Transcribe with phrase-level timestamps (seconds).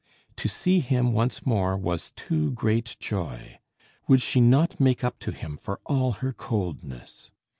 [0.37, 3.59] To see him once more was too great joy.
[4.07, 7.29] Would she not make up to him for all her coldness!